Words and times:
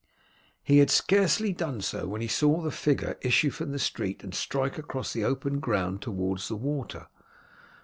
He 0.63 0.79
had 0.79 0.89
scarcely 0.89 1.53
done 1.53 1.81
so 1.81 2.07
when 2.07 2.21
he 2.21 2.27
saw 2.27 2.59
the 2.61 2.71
figure 2.71 3.19
issue 3.21 3.51
from 3.51 3.71
the 3.71 3.77
street 3.77 4.23
and 4.23 4.33
strike 4.33 4.79
across 4.79 5.13
the 5.13 5.23
open 5.23 5.59
ground 5.59 6.01
towards 6.01 6.47
the 6.47 6.55
water. 6.57 7.05